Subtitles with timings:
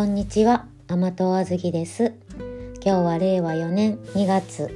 [0.00, 2.14] こんにちは、甘党あずきです。
[2.82, 4.74] 今日は令和4年2月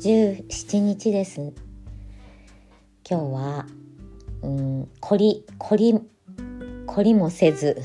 [0.00, 1.52] 17日です。
[3.06, 3.66] 今日は、
[4.40, 6.00] うん、こり、こり、
[6.86, 7.76] こりもせず、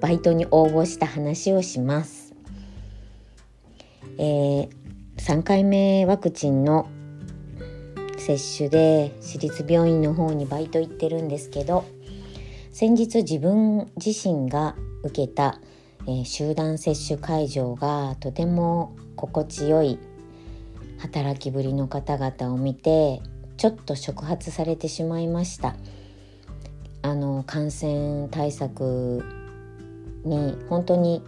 [0.00, 2.34] バイトに応募した話をします。
[4.18, 4.68] えー、
[5.16, 6.88] 3回目ワクチンの
[8.16, 11.84] 接種で私立病院の方にバイト行ってるんですけど
[12.72, 15.60] 先日自分自身が受けた、
[16.10, 19.98] え集団接種会場がとても心地よい
[20.98, 23.20] 働きぶりの方々を見て
[23.58, 25.76] ちょっと触発されてしまいました。
[27.02, 29.22] あの感染対策
[30.24, 31.22] に本当に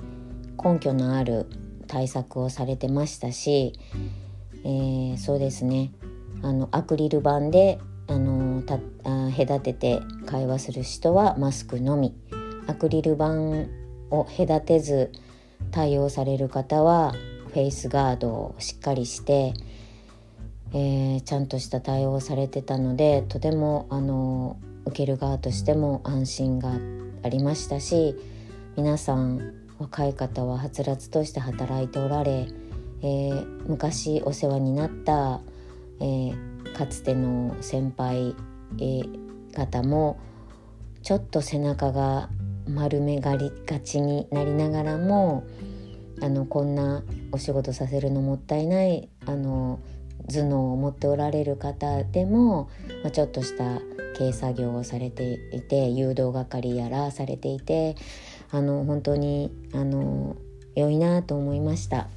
[0.62, 1.46] 根拠のある
[1.86, 3.74] 対策をされてましたし、
[4.64, 5.92] えーそうですね。
[6.42, 12.14] あのアクリル板であのたあ隔てて会話する人はマスクのみ。
[12.66, 13.79] アクリル板
[14.10, 15.10] を隔てず
[15.70, 17.14] 対応される方は
[17.48, 19.54] フェイスガードをしっかりして、
[20.72, 26.72] えーちゃんとした対応をされてたのでとてもあの受ける側としても安心が
[27.22, 28.16] ありましたし
[28.76, 32.48] 皆さん若い方ははつらつとして働いておられ、
[33.02, 35.40] えー昔お世話になった、
[36.00, 38.34] えーかつての先輩、
[38.78, 40.18] えー方も
[41.02, 42.28] ちょっと背中が
[42.74, 45.44] 丸めがりがちになりながらも
[46.22, 49.80] あのこんなお仕事させるのもったいないあの
[50.28, 52.68] 頭脳を持っておられる方でも、
[53.02, 53.80] まあ、ちょっとした
[54.16, 57.96] 軽作業をされていて誘導係やらされていて
[58.50, 60.36] あの本当にあの
[60.74, 62.08] 良いなと思いました。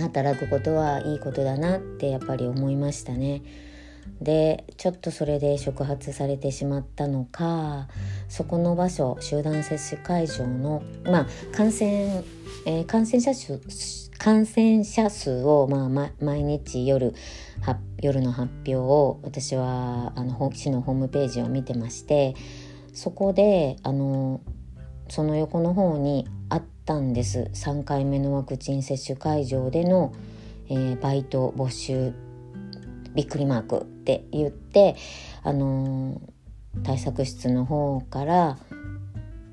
[0.00, 3.42] 働くことはいいことだなってやっぱり思いましたね。
[4.24, 7.88] でちょっとそれで触発されてしまったのか
[8.28, 12.24] そこの場所集団接種会場のまあ感染、
[12.66, 13.60] えー感染者数
[14.18, 17.14] 感染者数を、まあ、毎日夜
[18.00, 22.34] 夜の発表を私はあの市のホームページを見てまして
[22.94, 24.40] そこであの
[25.08, 27.50] その横の方にあったんです。
[27.52, 30.12] 3回目のワクチン接種会場での、
[30.68, 32.14] えーバイト募集
[33.14, 33.93] びっくりマーク。
[34.04, 34.96] って言って、
[35.42, 36.20] あの
[36.82, 38.58] 対策室の方から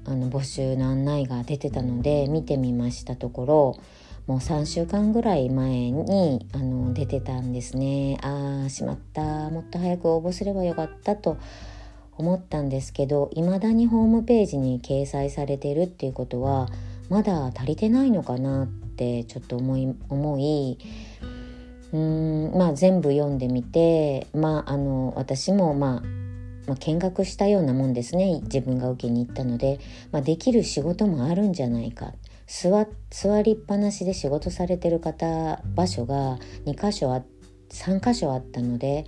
[0.06, 3.80] あの募集の案内が出てたので見てみましたところ
[4.28, 8.18] もう3週間ぐらい前にあの出てたんですね。
[8.22, 9.50] あーしまった。
[9.50, 11.38] もっと早く応募すればよかったと
[12.18, 16.68] 思ったんですけど未だにホームページに掲載されてるっていうことは
[17.10, 20.78] まだ足りてないのかなってちょっと思い思い
[21.94, 26.22] うーんまあ全部読んでみてまああの私もまあ
[26.68, 28.40] まあ、見学したようなもんですね。
[28.44, 29.80] 自分が受けに行ったので、
[30.12, 32.14] まあ、できる仕事もあるんじゃないか。
[32.48, 37.24] 座座りっぱなしで仕事されてる方場所が2箇所あ
[37.70, 39.06] 3箇所あったので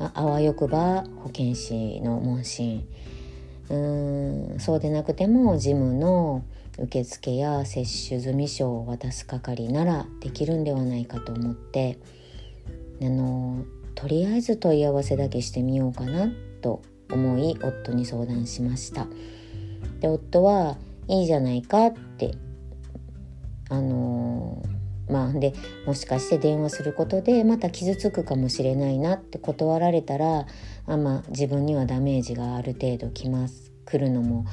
[0.00, 2.86] ああわよくば保健師の問診。
[3.70, 6.44] うーんそうでなくても事務の
[6.78, 11.98] 受付や接種済証を渡す係ならできるんではないかと思って
[13.00, 13.64] あの
[13.94, 16.30] とりあえず問い合わせだけしてみようかな
[16.62, 19.06] と思い夫に相談しました。
[20.00, 20.76] で夫は
[21.08, 22.34] いいじゃないかって
[23.68, 24.62] あの
[25.08, 25.52] まあで
[25.86, 30.46] もしかして電話することでまた傷つくかもしれないなって断られたら
[30.86, 34.46] あまあ自分にはダメージがある程度きます来るのも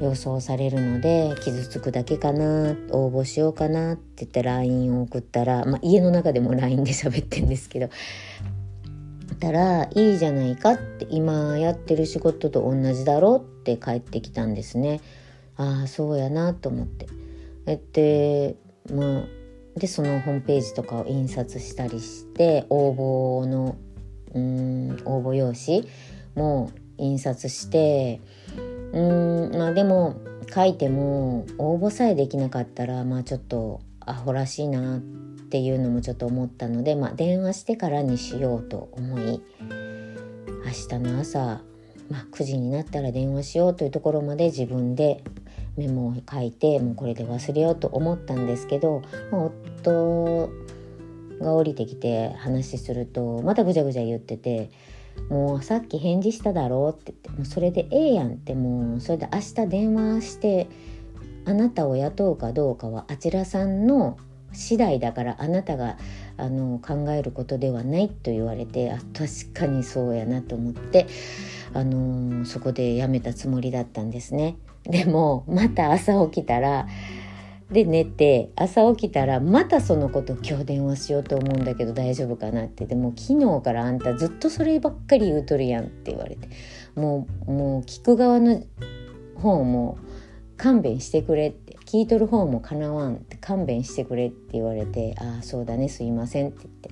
[0.00, 7.90] 予想されるので傷つくだけかな応募しようかなって言って LINE を送ったら、まあ、家の中でも LINE で喋ってんですけど
[9.38, 15.00] たらいいじゃないかって今やってる仕事と同じだろって帰ってきたんですね。
[15.56, 17.06] ああそうやなと思って。
[17.66, 18.56] えって
[18.92, 22.92] まあでそのホームページとかを印刷したりして応
[23.42, 23.76] 募の
[24.34, 25.88] うん応募用紙
[26.34, 28.20] も印刷して
[28.92, 30.20] うんまあでも
[30.52, 35.00] 書いても応募さえできなかったらまあちょっとアホらしいなっ
[35.50, 39.42] ていうのもちょっと思ったので、まあ、電話してからにしようと思い
[40.64, 41.62] 明日の朝、
[42.10, 45.22] まあ、9時になったら電話しようというところまで自分で
[45.76, 50.50] メモを書いてもうこれで忘れようと思ったんですけど、まあ、夫
[51.40, 54.70] が降りてきて話するとまたぐちゃぐちゃ言ってて
[55.28, 60.68] 「もうさっき返事しただろう」って言って「もうそれでええやん」ってもうそれで明日電話して
[61.44, 64.18] あなたを雇うかどうかはあちらさんの
[64.52, 65.96] 次第だからあなたが
[66.36, 71.06] あの考えることではないと言われてあ確かにそうやなと思って、
[71.74, 74.56] あのそこで辞めたつもりだったんですね。
[74.84, 76.86] でもまた朝起きたら
[77.70, 86.48] で寝て朝起きたらまたそのこと今日電話しようと思うんだけど大丈夫かなってでも昨日からあんたずっとそればっかり言うとるやんって言われて。
[86.98, 88.64] もうもう聞く側の
[89.36, 89.98] 方も
[90.56, 96.90] 勘弁してくれって聞いとる方もかなわんって勘弁してくれって言われて「ああそうだねすいません」って言って。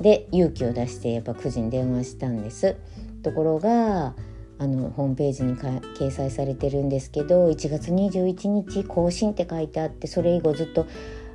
[0.00, 2.76] で勇気を出してやっぱ9時に電話したんです。
[3.24, 4.14] ところが
[4.58, 10.86] あのホームページに掲載されてるんですけど1月21日更新って書いてあってそれ以後ずっと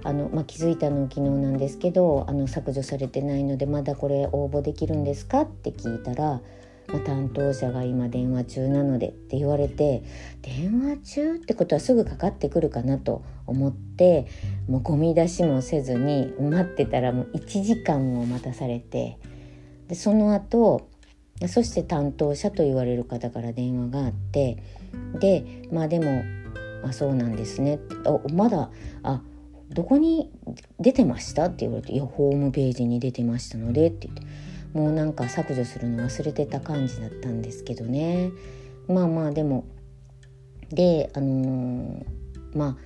[0.03, 6.41] あの、まあ、気づいたの昨日なんですけどあの削除されてないのでまだこれ応募できるんですかって聞いたら、
[6.87, 10.03] まあ、担当者が今電話中なのでって言われて
[10.41, 14.27] 電話中ってことはすぐかかってくるかなと思って
[14.67, 19.17] もうゴミ出しもせずに待ってたらもう1時間も待たされて
[19.87, 20.89] でその後
[21.47, 24.57] そして担当者と言われる方から電話があって
[25.19, 26.23] でまあでも
[26.83, 28.69] 「あそうなんですね」って「あまだ
[29.03, 29.21] あ
[29.69, 30.31] どこに
[30.79, 34.53] 出てました?」って言われて「いやホームページに出てましたので」って言って。
[34.73, 38.31] もうなんか削除するの忘れてた感じだったんですけどね。
[38.87, 39.65] まあまあでも
[40.69, 42.05] であのー、
[42.55, 42.77] まあ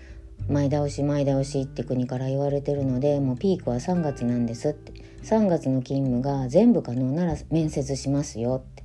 [0.51, 4.96] 前倒し前倒しって国から言われてるのでもうピークは3月なんですって。
[5.27, 8.83] 3月の勤務が全部可能なら面接しますよって、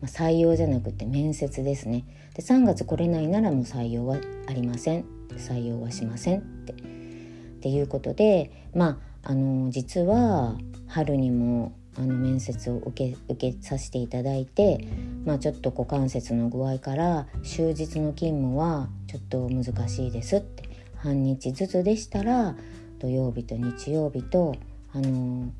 [0.00, 2.04] まあ、採用じゃなくて面接ですね。
[2.34, 5.04] で3月来れないならもう採用はありません。
[5.30, 6.72] 採用はしませんって。
[6.72, 6.76] っ
[7.62, 10.56] ていうことでまああの実は
[10.86, 14.86] 春にもあの面接を受け受けさせていただいて、
[15.24, 20.62] まあ、ちょっと股関節の具合から終日の勤務はちょっと難しいですって。
[20.94, 22.54] 半日ずつでしたら
[23.00, 24.54] 土曜日と日曜日と
[24.92, 25.50] あの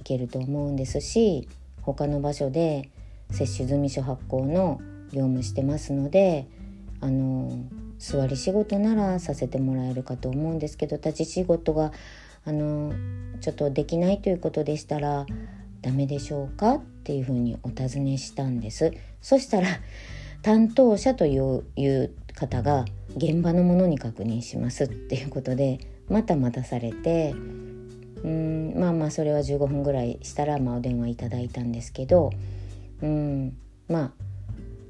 [0.00, 1.48] いけると思うんですし
[1.82, 2.90] 他の場所で
[3.30, 4.80] 接種済み書発行の
[5.12, 6.46] 業務してますので
[7.00, 7.64] あの
[7.98, 11.92] 座り仕事ならさせてもらえるかと思うんですけど立ち仕事が
[12.44, 12.92] あの
[13.40, 15.26] ちょっとできないということでしたら
[15.82, 18.92] ダメでしょうかっていうふうにお尋ねしたんです。
[19.20, 19.68] そしたら
[20.42, 22.84] 担当者という方が
[23.16, 27.34] 現場のものに確認しますっていうことでまた待たされて
[28.24, 32.30] うんまあまあそれは15分ぐらいしたらまあお電話いただいたんですけど
[33.02, 33.56] うん
[33.88, 34.12] ま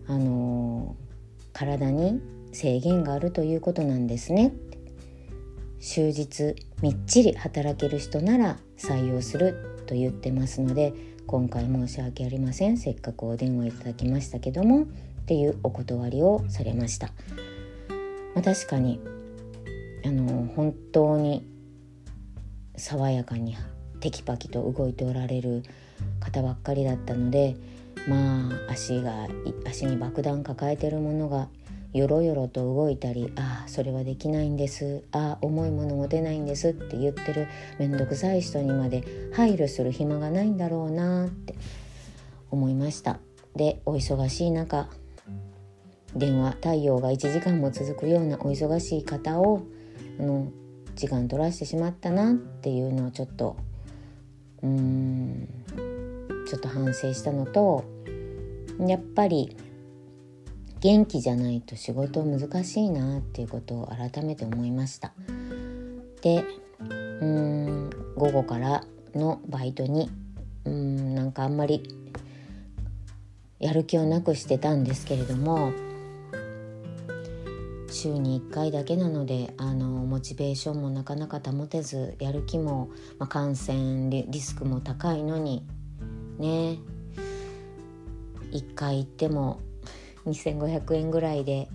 [0.08, 2.20] ああのー、体に
[2.52, 4.52] 制限があるということなんですね。
[5.80, 10.92] 終日みっちり働ける人なら採用すると言ってますので
[11.26, 12.78] 今回申し訳ありません。
[12.78, 14.86] せっかくお電話いただきましたけどもっ
[15.26, 17.08] ていうお断りをされました、
[18.34, 18.98] まあ、確かに
[20.04, 21.46] あの本当に
[22.78, 23.56] 爽やかに
[24.00, 25.62] テキパキと動いておられる
[26.20, 27.56] 方ばっかりだったので
[28.08, 29.26] まあ足が
[29.66, 31.48] 足に爆弾抱えてるものが
[31.92, 37.46] よろよろと動いたり「ああそれはできないんです」「ああ重いもの持てないんです」って言ってる
[37.78, 39.02] 面倒くさい人にまで
[39.32, 41.54] 配慮する暇がないんだろうなって
[42.50, 43.18] 思いました。
[43.56, 44.88] でお忙しい中
[46.14, 49.62] 電話対応が1時間も続くようなお忙しい方を
[50.20, 50.48] あの
[50.98, 53.56] 時間取らしてしまったなっていうのをちょっと
[54.62, 55.48] うーん
[56.48, 57.84] ちょっと反省したのと
[58.80, 59.56] やっぱり
[60.80, 65.12] 元気じゃないと仕事難しいなっていうことを改めて思いました。
[66.20, 66.44] で
[66.80, 70.10] うーん午後からのバイトに
[70.64, 71.82] うーんなんかあんまり
[73.60, 75.72] やる気をなくしてたんですけれども
[77.90, 85.66] 週に1回だけなのであのモチベーションもなかなか保てずやる気も、まあ、感染リスクも高いのに
[86.38, 86.78] ね。
[88.52, 89.60] 1回行っても
[90.26, 91.68] 2500円ぐらいで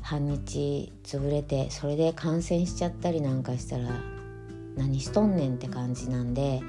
[0.00, 3.88] 半日潰れてそれで感染しちゃったりなんかしたら
[4.76, 6.62] 何しとんねんって感じなんで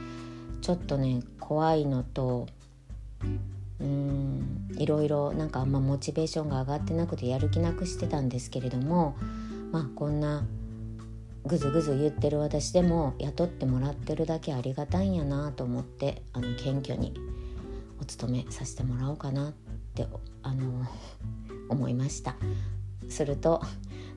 [0.61, 2.47] ちょっとね怖いのと
[3.79, 4.59] うん。
[4.79, 9.17] いろいろなんかあんまモチベーションが上がってなくてやる気なくしてたんですけれども
[9.71, 10.45] まあこんな
[11.45, 17.13] ぐずぐず言ってる私でも雇ってもらってるだけありがたいんやなと思ってあの謙虚に
[18.01, 19.53] お勤めさせてもらおうかなっ
[19.95, 20.07] て
[20.43, 20.85] あの
[21.69, 22.35] 思いました。
[23.09, 23.61] すると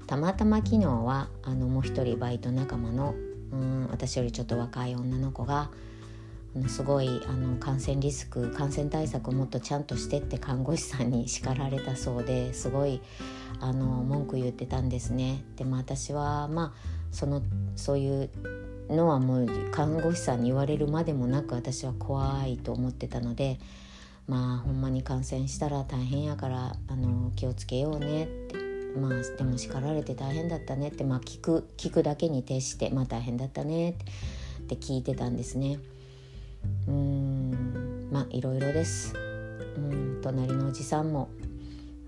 [0.07, 3.14] たまたま昨日はあのもう一人バイト仲間の
[3.52, 5.71] うん私よりちょっと若い女の子が
[6.68, 13.00] すごいあの感染リスク感染対策をもっとちゃんとしてって看護師さんに叱られたそうですごい
[13.61, 15.44] あの文句言ってたんですね。
[15.56, 17.42] でも私はまあその
[17.76, 18.30] そういう
[18.90, 23.59] のはもう看護師さんに言われるまでもなく私は怖いと思ってたので
[24.26, 28.56] まあほんまに感染したら大変やからあの気をつけようねって
[28.99, 33.94] まあでも叱られて大変だったねってまあ聞く聞くだけに徹してまあ大変だったねっ
[34.66, 35.78] て聞いてたんですね
[36.88, 38.09] うん。
[38.11, 39.14] まあいろいろです。
[39.76, 41.31] うん隣のおじさんも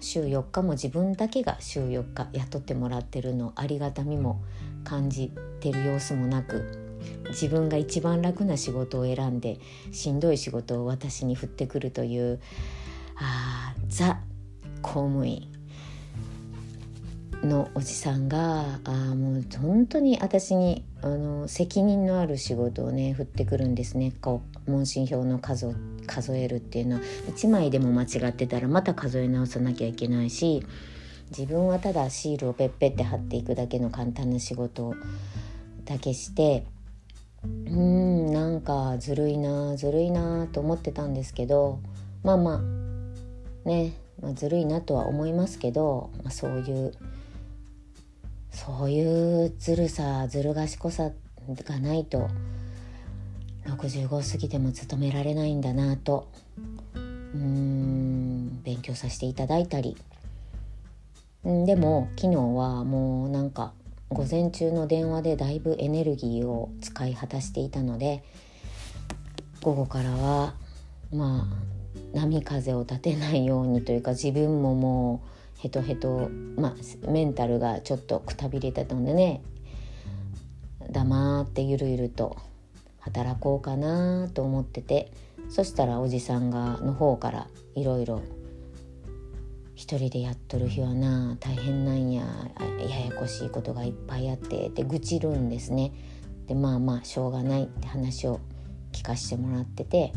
[0.01, 4.43] 週4日も自分だけが週4日雇ってもらってるのありがたみも
[4.85, 9.59] 感じてる様子もなく自分が一番楽な仕事を選んで
[9.93, 12.41] しんどい仕事を私に振ってくるという
[13.17, 14.21] あザ
[14.83, 15.54] 公務員。
[17.45, 24.13] のおじさんがあもう本当に私にあの責任のある仕事をね振ってくるんですね。
[24.21, 25.75] こう問診票の数を
[26.07, 27.03] 数えるっていうのは。
[27.29, 30.65] 1枚でも間違ってたらまた数え直さなきゃいけないし
[31.31, 34.95] 自分はただシールをペッペって貼っていくだけの簡単な仕事
[35.85, 36.65] だけして
[37.45, 41.81] うんなんかずるいなずるいなと思ってたんですけど
[42.23, 46.93] まあまあね、まあ、ずるいなとは思いますけど、まあ、そういう
[48.55, 51.11] そういうずるさずる賢さ
[51.65, 52.31] がないと
[53.67, 56.31] 65過ぎても勤められないんだなと
[56.95, 59.97] うん勉強させていただいたり。
[61.45, 63.75] でも昨日はもうなんか
[64.09, 68.25] 午前中の電話でだいぶエネルギーを使い果たしていたので
[69.61, 70.55] 午後からは
[71.13, 71.47] ま
[72.15, 75.34] あ波風を立てないようにというか自分ももう
[75.65, 76.29] ヘトヘト、
[76.59, 79.41] まあ、メンタルがちょっとくたびれてたのでね。
[80.91, 82.37] 黙ってゆるゆると
[82.99, 85.11] 働こうかなと思ってて。
[85.49, 88.21] そしたらおじさんがの方からいろいろ
[89.75, 92.25] 一人でやっとる日はな大変なんや
[92.79, 95.93] ややこしいことがいっぱいあってって愚痴るんですね。
[96.47, 98.39] でまあまあしょうがないって話を
[98.93, 100.13] 聞かせてもらってて。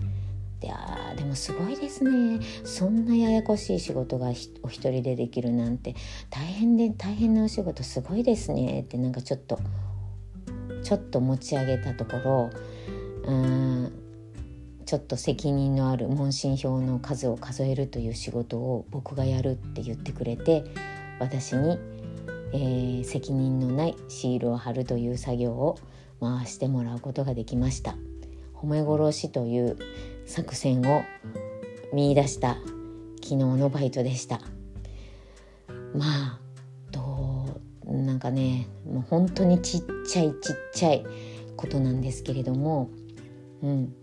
[0.59, 2.39] であでもすごいですね。
[2.63, 4.29] そんなややこしい仕事が
[4.63, 5.95] お一人でできるなんて。
[6.29, 8.81] 大変で大変なお仕事すごいですね。
[8.81, 9.59] ってなんかちょっと
[10.83, 12.49] ちょっと持ち上げたところ
[13.25, 13.91] うん
[14.85, 20.63] ちょっと責任のある問診票の数を数えるという仕事を僕がやるって言ってくれて
[21.19, 21.77] 私に、
[22.53, 25.77] えー、責任のないシールを貼るという作業を
[26.21, 27.95] 回してもらうことができました。
[28.53, 29.77] 褒め殺しという
[30.27, 31.03] 作戦を
[31.93, 32.55] 見出した
[33.23, 34.41] 昨日のバイトでした
[35.95, 36.39] まあ
[36.91, 41.05] どうなんかねもう本当にちっちゃいちっちゃい
[41.55, 42.89] ことなんですけれども
[43.63, 43.95] うん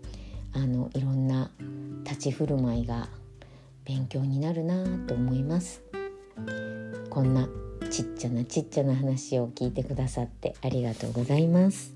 [0.53, 1.51] あのいろんな
[2.03, 3.07] 立ち振る舞いが
[3.85, 5.83] 勉強になるなと思います
[7.09, 7.47] こんな
[7.89, 11.95] ちっちゃなちっちゃな話を聞いてくださってありがとうございます。